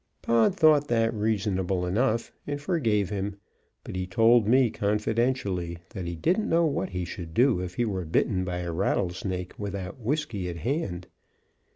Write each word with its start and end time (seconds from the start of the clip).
Pod 0.23 0.55
thought 0.55 0.87
that 0.87 1.13
reasonable 1.13 1.85
enough, 1.85 2.31
and 2.47 2.59
forgave 2.59 3.11
him; 3.11 3.35
but 3.83 3.95
he 3.95 4.07
told 4.07 4.47
me 4.47 4.71
confidentially 4.71 5.77
that 5.91 6.07
he 6.07 6.15
didn't 6.15 6.49
know 6.49 6.65
what 6.65 6.89
he 6.89 7.05
should 7.05 7.35
do 7.35 7.59
if 7.59 7.75
he 7.75 7.85
were 7.85 8.03
bitten 8.05 8.43
by 8.43 8.61
a 8.61 8.71
rattlesnake 8.73 9.53
without 9.59 9.99
whiskey 9.99 10.49
at 10.49 10.57
hand. 10.57 11.05